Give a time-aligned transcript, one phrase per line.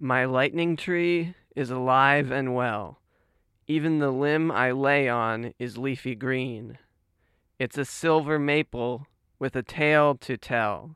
[0.00, 3.00] My lightning tree is alive and well.
[3.66, 6.78] Even the limb I lay on is leafy green.
[7.58, 9.08] It's a silver maple
[9.40, 10.94] with a tale to tell.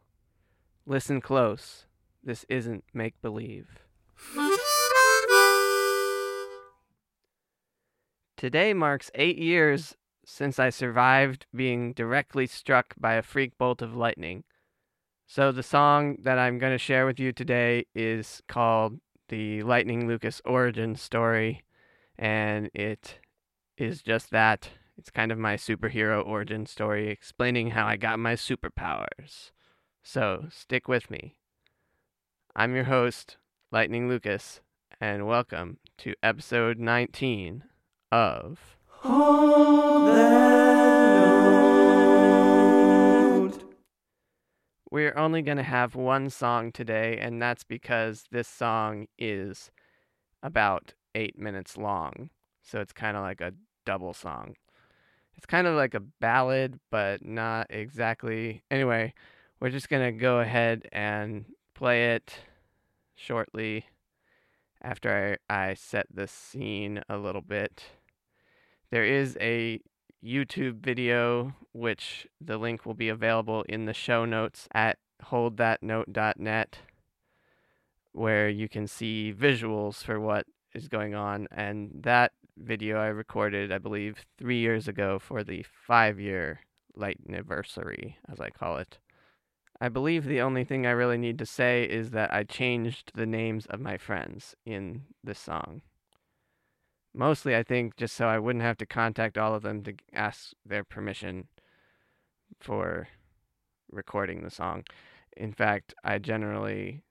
[0.87, 1.87] Listen close.
[2.23, 3.81] This isn't make believe.
[8.37, 13.97] Today marks eight years since I survived being directly struck by a freak bolt of
[13.97, 14.45] lightning.
[15.27, 20.07] So, the song that I'm going to share with you today is called The Lightning
[20.07, 21.63] Lucas Origin Story,
[22.19, 23.19] and it
[23.79, 24.69] is just that.
[24.99, 29.53] It's kind of my superhero origin story explaining how I got my superpowers.
[30.03, 31.39] So, stick with me.
[32.55, 33.39] I'm your host,
[33.71, 34.61] Lightning Lucas,
[35.01, 37.65] and welcome to episode 19
[38.11, 40.52] of Hold
[44.93, 49.71] We're only going to have one song today, and that's because this song is
[50.43, 52.29] about eight minutes long.
[52.61, 53.55] So it's kind of like a
[53.87, 54.55] double song.
[55.35, 58.65] It's kind of like a ballad, but not exactly.
[58.71, 59.15] Anyway,
[59.61, 62.41] we're just going to go ahead and play it
[63.15, 63.87] shortly
[64.83, 67.83] after I, I set the scene a little bit.
[68.91, 69.81] There is a
[70.25, 76.79] YouTube video, which the link will be available in the show notes at holdthatnote.net,
[78.13, 81.49] where you can see visuals for what is going on.
[81.51, 86.61] And that video I recorded, I believe, three years ago for the five year
[86.95, 88.99] light anniversary, as I call it.
[89.81, 93.27] I believe the only thing I really need to say is that I changed the
[93.27, 95.83] names of my friends in this song.
[97.15, 100.53] Mostly, I think, just so I wouldn't have to contact all of them to ask
[100.65, 101.49] their permission
[102.59, 103.09] for
[103.91, 104.85] recording the song.
[105.37, 107.03] In fact, I generally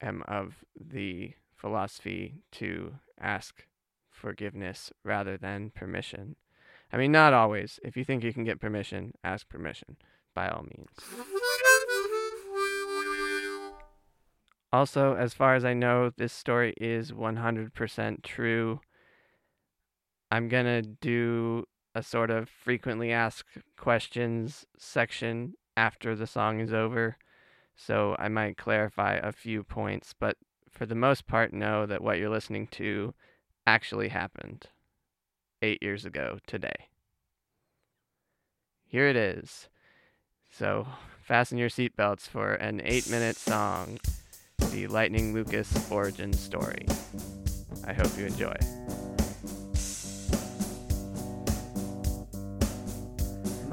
[0.00, 3.66] am of the philosophy to ask
[4.10, 6.36] forgiveness rather than permission.
[6.92, 7.78] I mean, not always.
[7.82, 9.96] If you think you can get permission, ask permission,
[10.34, 10.88] by all means.
[14.72, 18.80] Also, as far as I know, this story is 100% true.
[20.30, 21.64] I'm going to do
[21.94, 27.16] a sort of frequently asked questions section after the song is over.
[27.76, 30.36] So I might clarify a few points, but
[30.70, 33.14] for the most part, know that what you're listening to
[33.66, 34.66] actually happened
[35.62, 36.88] eight years ago today.
[38.86, 39.68] Here it is.
[40.50, 40.86] So
[41.22, 43.98] fasten your seatbelts for an eight minute song
[44.70, 46.86] The Lightning Lucas Origin Story.
[47.86, 48.56] I hope you enjoy.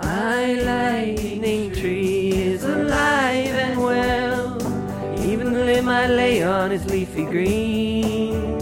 [0.03, 4.57] My lightning tree is alive and well.
[5.19, 8.59] Even the limb I lay on is leafy green.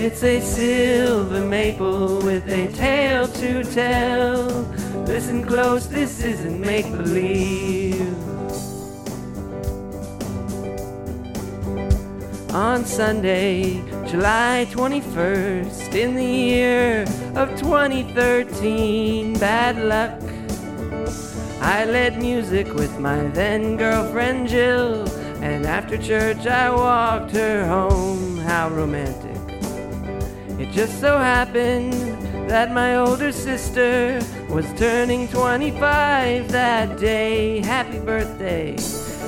[0.00, 4.46] It's a silver maple with a tale to tell.
[5.06, 8.14] Listen close, this isn't make believe.
[12.54, 17.02] On Sunday, July 21st, in the year
[17.34, 20.27] of 2013, bad luck
[21.68, 25.06] I led music with my then girlfriend Jill,
[25.42, 28.38] and after church I walked her home.
[28.38, 29.36] How romantic.
[30.58, 31.92] It just so happened
[32.48, 34.18] that my older sister
[34.48, 37.60] was turning 25 that day.
[37.60, 38.74] Happy birthday.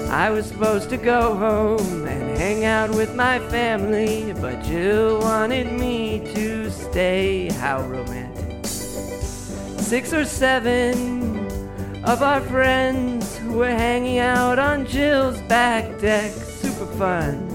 [0.09, 5.71] I was supposed to go home and hang out with my family, but Jill wanted
[5.79, 7.51] me to stay.
[7.51, 8.65] How romantic.
[8.65, 11.20] Six or seven
[12.05, 16.33] of our friends who were hanging out on Jill's back deck.
[16.33, 17.47] Super fun.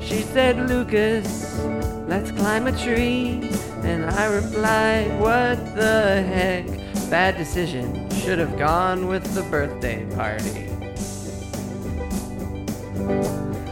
[0.00, 1.58] She said, Lucas,
[2.06, 3.50] let's climb a tree.
[3.82, 6.66] And I replied, What the heck?
[7.10, 8.08] Bad decision.
[8.10, 10.66] Should have gone with the birthday party.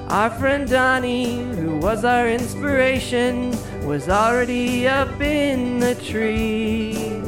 [0.09, 3.51] Our friend Donnie, who was our inspiration,
[3.87, 7.26] was already up in the tree.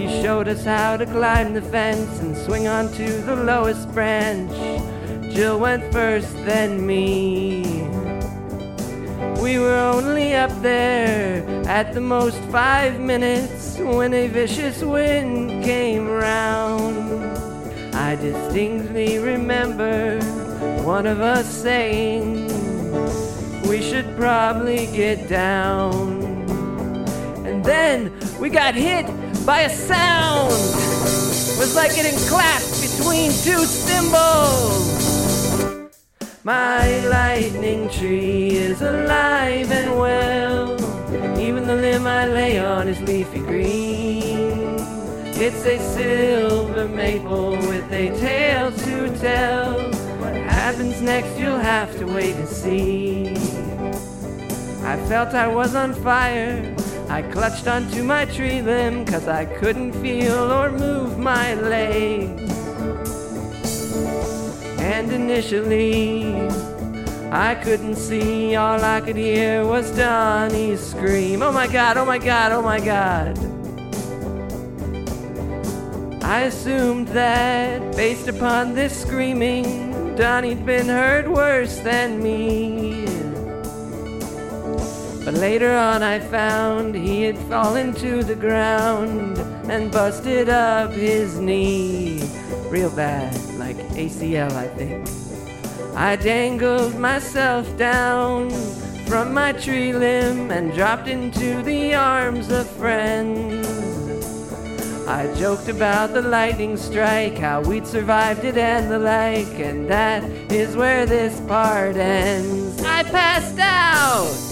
[0.00, 4.50] He showed us how to climb the fence and swing onto the lowest branch.
[5.34, 7.82] Jill went first, then me.
[9.42, 16.08] We were only up there at the most five minutes when a vicious wind came
[16.08, 17.20] round.
[17.94, 20.18] I distinctly remember
[20.82, 22.46] one of us saying,
[23.68, 26.22] We should probably get down.
[27.44, 29.04] And then we got hit
[29.44, 30.52] by a sound.
[31.58, 35.00] Was like getting clapped between two cymbals.
[36.42, 40.72] My lightning tree is alive and well.
[41.38, 44.76] Even the limb I lay on is leafy green.
[45.42, 49.80] It's a silver maple with a tale to tell.
[50.20, 53.30] What happens next, you'll have to wait and see.
[54.84, 56.74] I felt I was on fire.
[57.10, 62.52] I clutched onto my tree limb cause I couldn't feel or move my legs.
[64.78, 66.36] And initially,
[67.32, 71.42] I couldn't see, all I could hear was Donnie's scream.
[71.42, 73.36] Oh my god, oh my god, oh my god.
[76.22, 83.09] I assumed that, based upon this screaming, Donnie'd been hurt worse than me.
[85.24, 89.36] But later on, I found he had fallen to the ground
[89.70, 92.22] and busted up his knee.
[92.70, 95.06] Real bad, like ACL, I think.
[95.94, 98.50] I dangled myself down
[99.06, 103.66] from my tree limb and dropped into the arms of friends.
[105.06, 110.22] I joked about the lightning strike, how we'd survived it and the like, and that
[110.50, 112.80] is where this part ends.
[112.82, 114.49] I passed out!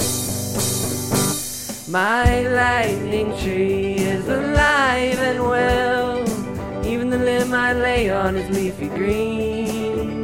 [1.91, 6.19] My lightning tree is alive and well.
[6.85, 10.23] Even the limb I lay on is leafy green.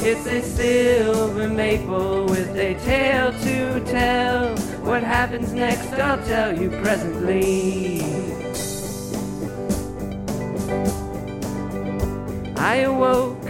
[0.00, 4.56] It's a silver maple with a tale to tell.
[4.80, 8.00] What happens next, I'll tell you presently.
[12.56, 13.44] I awoke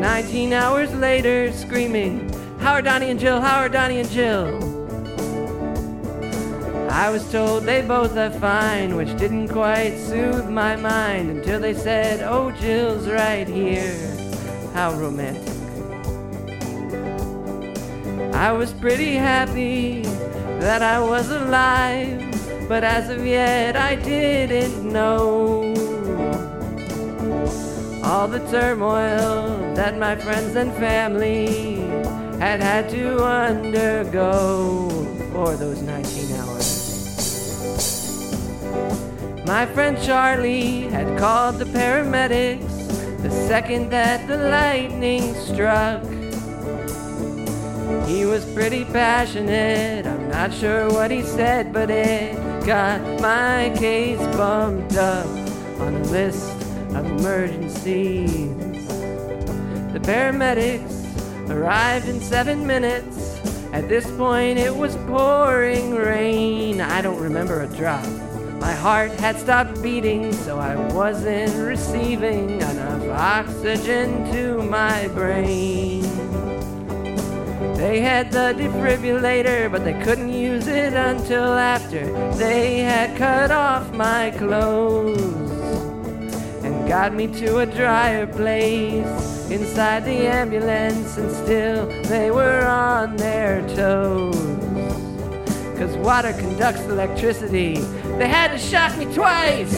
[0.00, 2.26] 19 hours later screaming,
[2.58, 3.38] How are Donnie and Jill?
[3.38, 4.69] How are Donnie and Jill?
[7.00, 11.72] I was told they both are fine, which didn't quite soothe my mind until they
[11.72, 13.96] said, Oh, Jill's right here.
[14.74, 15.48] How romantic.
[18.34, 20.02] I was pretty happy
[20.60, 22.20] that I was alive,
[22.68, 25.72] but as of yet I didn't know
[28.04, 31.76] all the turmoil that my friends and family
[32.38, 34.90] had had to undergo
[35.32, 36.29] for those 19
[39.50, 46.04] My friend Charlie had called the paramedics the second that the lightning struck.
[48.06, 54.20] He was pretty passionate, I'm not sure what he said, but it got my case
[54.36, 55.26] bumped up
[55.80, 56.48] on a list
[56.94, 58.54] of emergencies.
[59.92, 63.40] The paramedics arrived in seven minutes.
[63.72, 66.80] At this point, it was pouring rain.
[66.80, 68.29] I don't remember a drop.
[68.60, 76.02] My heart had stopped beating, so I wasn't receiving enough oxygen to my brain.
[77.78, 82.04] They had the defibrillator, but they couldn't use it until after
[82.34, 85.50] they had cut off my clothes
[86.62, 93.16] and got me to a drier place inside the ambulance, and still they were on
[93.16, 94.36] their toes.
[95.78, 97.80] Cause water conducts electricity.
[98.20, 99.72] They had to shock me twice.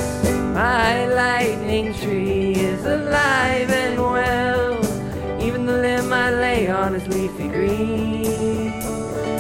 [0.52, 5.40] My lightning tree is alive and well.
[5.40, 8.72] Even the limb I lay on is leafy green.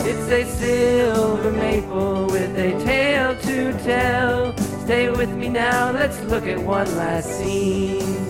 [0.06, 4.56] It's a silver maple with a tale to tell.
[4.84, 8.22] Stay with me now, let's look at one last scene.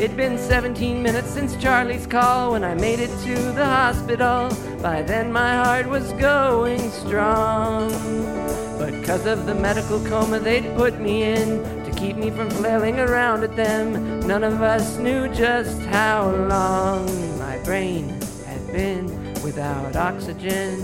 [0.00, 4.48] It'd been 17 minutes since Charlie's call when I made it to the hospital.
[4.80, 7.90] By then my heart was going strong.
[8.78, 13.00] But cause of the medical coma they'd put me in to keep me from flailing
[13.00, 17.06] around at them, none of us knew just how long
[17.40, 18.08] my brain
[18.46, 19.06] had been
[19.42, 20.78] without oxygen.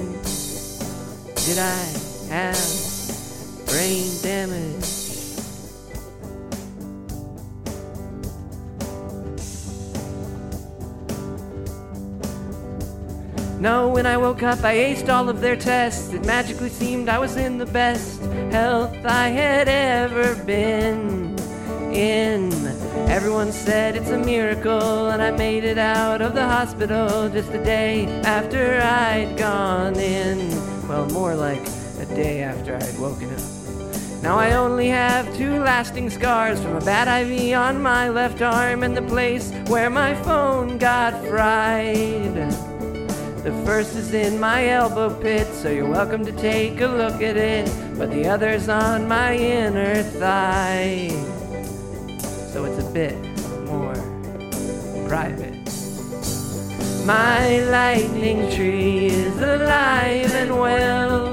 [1.47, 1.85] Did I
[2.31, 2.59] have
[3.67, 4.98] brain damage?
[13.61, 16.13] No, when I woke up, I aced all of their tests.
[16.13, 18.23] It magically seemed I was in the best
[18.53, 21.37] health I had ever been
[21.93, 22.53] in.
[23.09, 27.65] Everyone said it's a miracle, and I made it out of the hospital just a
[27.65, 30.39] day after I'd gone in.
[30.87, 31.67] Well, more like
[31.99, 34.23] a day after I'd woken up.
[34.23, 38.85] Now I only have two lasting scars from a bad IV on my left arm
[38.85, 42.78] and the place where my phone got fried.
[43.45, 47.37] The first is in my elbow pit, so you're welcome to take a look at
[47.37, 47.71] it.
[47.97, 51.09] But the other's on my inner thigh,
[52.53, 53.17] so it's a bit
[53.65, 53.95] more
[55.09, 55.55] private.
[57.07, 61.33] My lightning tree is alive and well.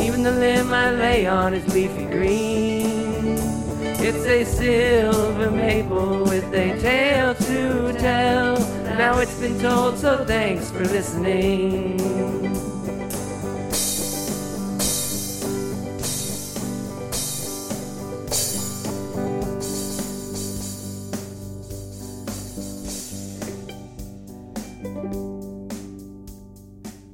[0.00, 3.36] Even the limb I lay on is leafy green.
[4.00, 8.81] It's a silver maple with a tale to tell.
[8.98, 11.98] Now it's been told, so thanks for listening.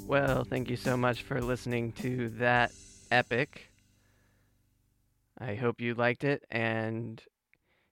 [0.06, 2.72] Well, thank you so much for listening to that
[3.10, 3.70] epic.
[5.38, 7.22] I hope you liked it, and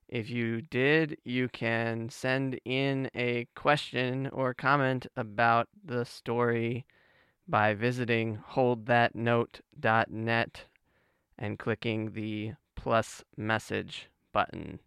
[0.09, 6.87] if you did, you can send in a question or comment about the story
[7.49, 10.65] by visiting holdthatnote.net
[11.39, 14.79] and clicking the plus message button.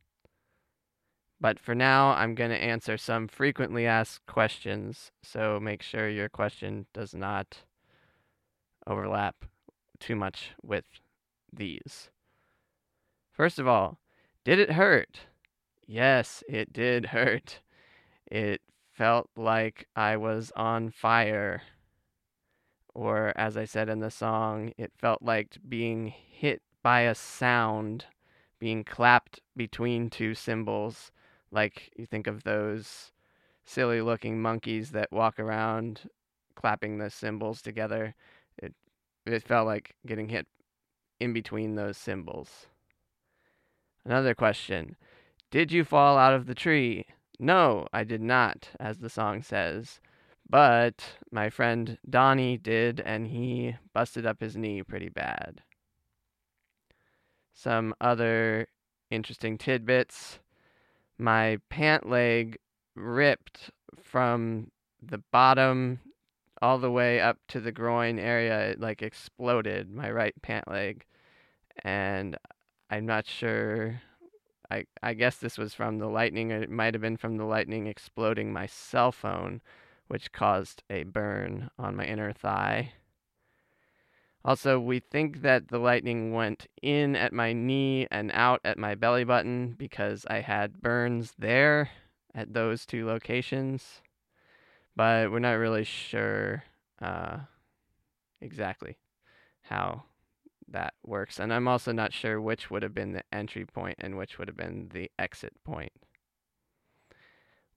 [1.42, 6.30] But for now, I'm going to answer some frequently asked questions, so make sure your
[6.30, 7.64] question does not
[8.86, 9.46] overlap
[10.00, 10.86] too much with
[11.52, 12.10] these.
[13.32, 13.98] First of all,
[14.44, 15.22] did it hurt?
[15.86, 17.62] Yes, it did hurt.
[18.28, 21.62] It felt like I was on fire.
[22.94, 28.06] Or, as I said in the song, it felt like being hit by a sound,
[28.60, 31.12] being clapped between two cymbals
[31.52, 33.12] like you think of those
[33.66, 36.10] silly looking monkeys that walk around
[36.56, 38.16] clapping the cymbals together.
[38.58, 38.74] It
[39.26, 40.48] it felt like getting hit
[41.20, 42.68] in between those cymbals.
[44.06, 44.96] Another question.
[45.52, 47.06] Did you fall out of the tree?
[47.40, 50.00] No, I did not, as the song says.
[50.50, 55.62] But my friend Donnie did, and he busted up his knee pretty bad.
[57.54, 58.68] Some other
[59.12, 60.40] interesting tidbits
[61.20, 62.58] my pant leg
[62.96, 63.70] ripped
[64.02, 66.00] from the bottom
[66.62, 68.72] all the way up to the groin area.
[68.72, 71.06] It like exploded my right pant leg,
[71.84, 72.38] and
[72.90, 74.02] I'm not sure.
[74.72, 77.46] I I guess this was from the lightning, or it might have been from the
[77.46, 79.62] lightning exploding my cell phone,
[80.08, 82.94] which caused a burn on my inner thigh.
[84.44, 88.96] Also, we think that the lightning went in at my knee and out at my
[88.96, 91.90] belly button because I had burns there
[92.34, 94.02] at those two locations.
[94.96, 96.64] But we're not really sure
[97.02, 97.40] uh,
[98.42, 98.98] exactly
[99.62, 100.04] how
[100.72, 101.40] that works.
[101.40, 104.48] And I'm also not sure which would have been the entry point and which would
[104.48, 105.94] have been the exit point.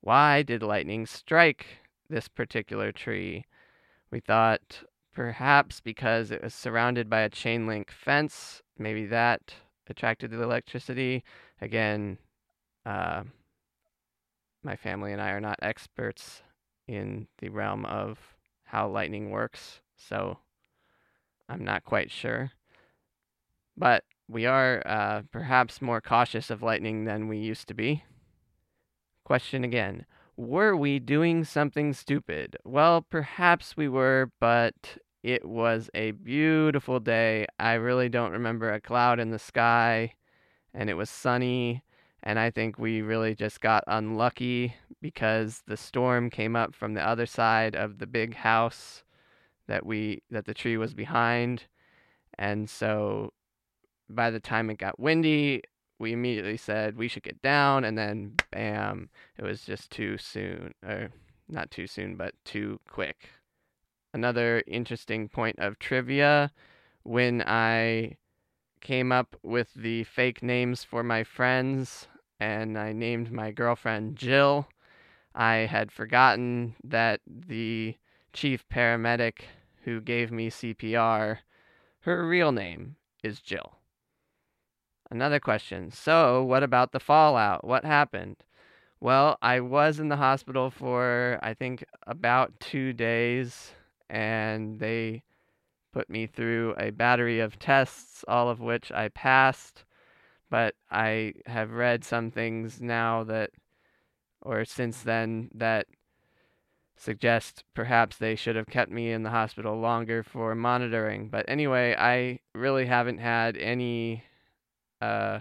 [0.01, 1.67] Why did lightning strike
[2.09, 3.45] this particular tree?
[4.11, 8.63] We thought Perhaps because it was surrounded by a chain link fence.
[8.79, 9.55] Maybe that
[9.89, 11.23] attracted the electricity.
[11.61, 12.17] Again,
[12.87, 13.25] uh,
[14.63, 16.43] my family and I are not experts
[16.89, 18.19] in the realm of
[18.65, 20.39] how lightning works, so
[21.47, 22.53] I'm not quite sure.
[23.77, 28.05] But we are uh, perhaps more cautious of lightning than we used to be.
[29.25, 32.57] Question again were we doing something stupid?
[32.65, 37.47] Well, perhaps we were, but it was a beautiful day.
[37.59, 40.15] I really don't remember a cloud in the sky,
[40.75, 41.83] and it was sunny.
[42.23, 47.07] And I think we really just got unlucky because the storm came up from the
[47.07, 49.03] other side of the big house
[49.67, 51.65] that we that the tree was behind.
[52.39, 53.33] And so
[54.15, 55.63] by the time it got windy,
[55.99, 60.75] we immediately said we should get down, and then bam, it was just too soon,
[60.85, 61.11] or
[61.49, 63.31] not too soon, but too quick.
[64.15, 66.53] Another interesting point of trivia
[67.03, 68.17] when I
[68.81, 72.09] came up with the fake names for my friends
[72.41, 74.69] and I named my girlfriend Jill,
[75.35, 77.97] I had forgotten that the
[78.33, 79.43] chief paramedic
[79.85, 81.39] who gave me CPR,
[82.01, 83.79] her real name is Jill.
[85.13, 85.91] Another question.
[85.91, 87.67] So, what about the fallout?
[87.67, 88.37] What happened?
[88.99, 93.73] Well, I was in the hospital for, I think, about two days,
[94.09, 95.23] and they
[95.93, 99.85] put me through a battery of tests, all of which I passed.
[100.49, 103.51] But I have read some things now that,
[104.41, 105.89] or since then, that
[106.97, 111.29] suggest perhaps they should have kept me in the hospital longer for monitoring.
[111.29, 114.25] But anyway, I really haven't had any
[115.03, 115.41] uh,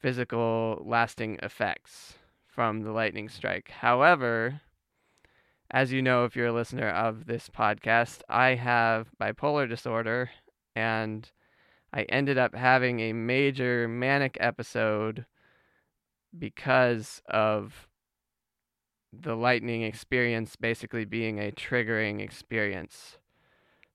[0.00, 2.14] physical lasting effects
[2.46, 3.70] from the lightning strike.
[3.70, 4.60] However,
[5.70, 10.30] as you know, if you're a listener of this podcast, I have bipolar disorder
[10.76, 11.30] and
[11.92, 15.26] I ended up having a major manic episode
[16.38, 17.88] because of
[19.12, 23.18] the lightning experience basically being a triggering experience.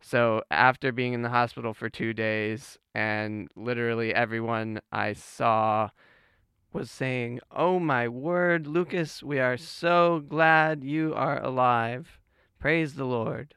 [0.06, 5.92] So after being in the hospital for two days, and literally everyone I saw
[6.74, 9.62] was saying, Oh my word, Lucas, we are mm.
[9.62, 12.20] so glad you are alive.
[12.60, 13.56] Praise the Lord.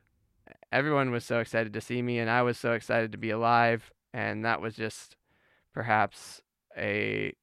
[0.70, 3.92] Everyone was so excited to see me, and I was so excited to be alive.
[4.14, 5.16] And that was just
[5.74, 6.42] perhaps
[6.78, 7.34] a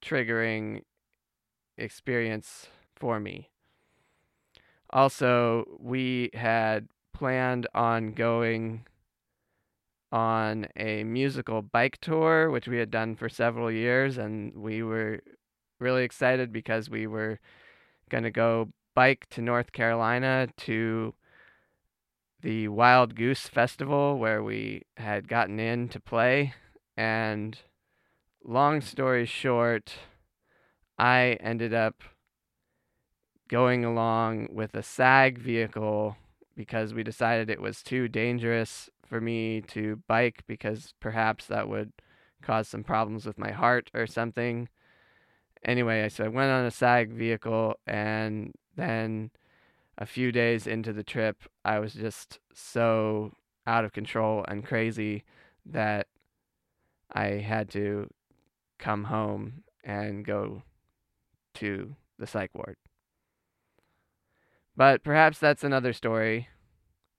[0.00, 0.82] triggering
[1.76, 3.50] experience for me.
[4.90, 6.88] Also, we had
[7.20, 8.82] planned on going
[10.10, 15.20] on a musical bike tour, which we had done for several years, and we were
[15.78, 17.38] really excited because we were
[18.08, 21.12] going to go bike to North Carolina to
[22.40, 26.54] the Wild Goose Festival where we had gotten in to play.
[26.96, 27.58] And
[28.42, 29.92] long story short,
[30.98, 32.02] I ended up
[33.46, 36.16] going along with a SAG vehicle
[36.60, 41.90] because we decided it was too dangerous for me to bike because perhaps that would
[42.42, 44.68] cause some problems with my heart or something.
[45.64, 49.30] Anyway, so I went on a SAG vehicle and then
[49.96, 53.32] a few days into the trip, I was just so
[53.66, 55.24] out of control and crazy
[55.64, 56.08] that
[57.10, 58.10] I had to
[58.78, 60.62] come home and go
[61.54, 62.76] to the psych ward.
[64.76, 66.48] But perhaps that's another story.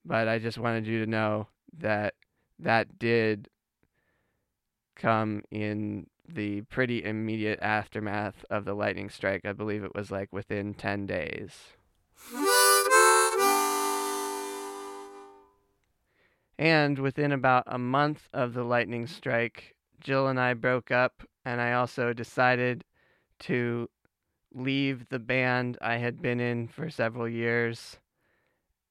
[0.03, 2.15] But I just wanted you to know that
[2.60, 3.50] that did
[4.96, 9.41] come in the pretty immediate aftermath of the lightning strike.
[9.46, 11.74] I believe it was like within 10 days.
[16.58, 21.60] And within about a month of the lightning strike, Jill and I broke up, and
[21.60, 22.86] I also decided
[23.39, 23.89] to
[24.53, 27.98] leave the band I had been in for several years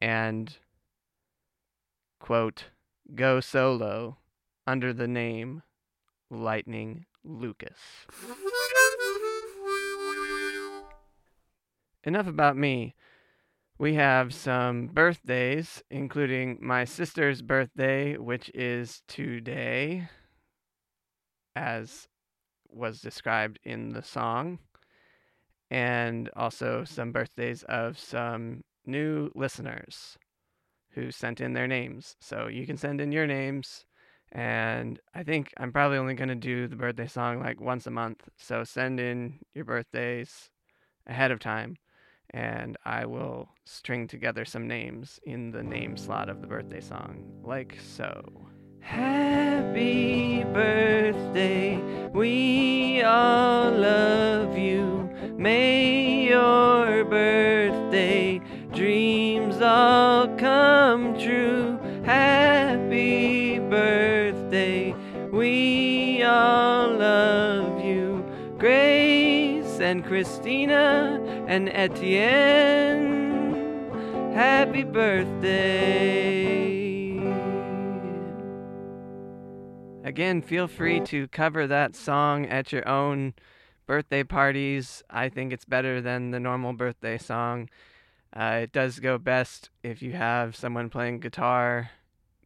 [0.01, 0.57] and,
[2.19, 2.65] quote,
[3.15, 4.19] go solo
[4.67, 5.63] under the name
[6.31, 8.07] Lightning Lucas.
[12.05, 12.95] Enough about me.
[13.79, 20.09] We have some birthdays, including my sister's birthday, which is today,
[21.57, 22.09] as
[22.69, 24.59] was described in the song
[25.71, 30.19] and also some birthdays of some new listeners
[30.91, 32.17] who sent in their names.
[32.21, 33.87] So you can send in your names.
[34.33, 37.91] And I think I'm probably only going to do the birthday song like once a
[37.91, 38.29] month.
[38.37, 40.51] So send in your birthdays
[41.07, 41.77] ahead of time.
[42.33, 47.25] And I will string together some names in the name slot of the birthday song,
[47.43, 48.23] like so.
[48.81, 51.77] Happy birthday,
[52.13, 55.11] we all love you.
[55.41, 58.43] May your birthday
[58.75, 61.79] dreams all come true.
[62.05, 64.95] Happy birthday,
[65.33, 68.23] we all love you.
[68.59, 73.15] Grace and Christina and Etienne,
[74.35, 76.69] happy birthday.
[80.05, 83.33] Again, feel free to cover that song at your own
[83.91, 87.69] birthday parties, I think it's better than the normal birthday song.
[88.33, 91.91] Uh, it does go best if you have someone playing guitar,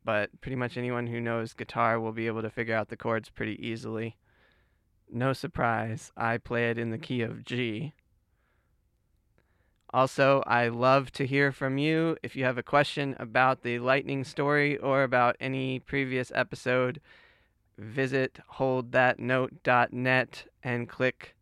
[0.06, 3.28] but pretty much anyone who knows guitar will be able to figure out the chords
[3.28, 4.16] pretty easily.
[5.12, 7.92] No surprise, I play it in the key of G.
[9.90, 12.16] Also, I love to hear from you.
[12.22, 17.02] If you have a question about the lightning story or about any previous episode,
[17.78, 21.34] visit holdthatnote.net and click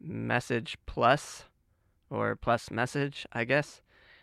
[0.00, 1.44] message plus
[2.10, 3.80] or plus message, I guess.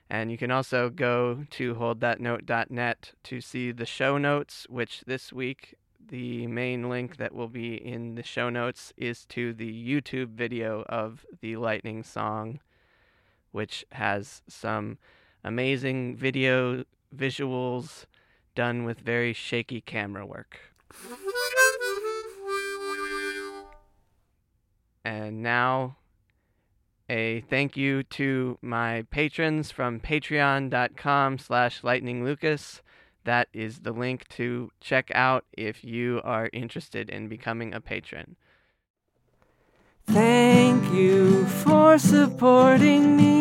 [0.10, 5.76] And you can also go to holdthatnote.net to see the show notes, which this week
[6.10, 10.84] the main link that will be in the show notes is to the YouTube video
[10.90, 12.60] of the Lightning song,
[13.52, 14.98] which has some
[15.44, 16.84] amazing video
[17.16, 18.06] visuals
[18.54, 20.71] done with very shaky camera work.
[25.04, 25.98] And now,
[27.10, 32.82] a thank you to my patrons from patreon.com slash lightninglucas.
[33.24, 38.36] That is the link to check out if you are interested in becoming a patron.
[40.08, 43.32] Thank you for supporting me.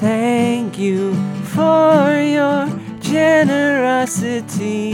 [0.00, 1.14] Thank you
[1.44, 2.77] for your
[3.10, 4.92] generosity.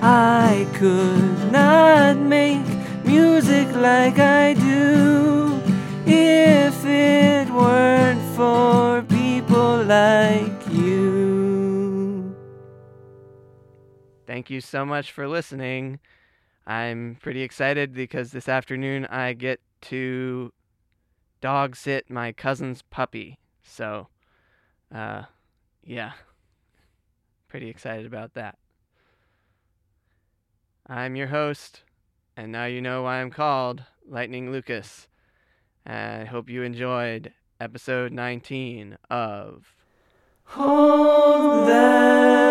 [0.00, 2.66] I could not make
[3.04, 5.60] music like I do
[6.06, 12.34] if it weren't for people like you.
[14.26, 16.00] Thank you so much for listening.
[16.66, 20.52] I'm pretty excited because this afternoon I get to
[21.42, 23.38] dog sit my cousin's puppy.
[23.62, 24.08] So,
[24.94, 25.24] uh,
[25.84, 26.12] yeah,
[27.54, 28.58] pretty excited about that.
[30.88, 31.84] I'm your host,
[32.36, 35.06] and now you know why I'm called Lightning Lucas.
[35.86, 39.72] I hope you enjoyed episode 19 of
[40.46, 42.43] Hold that.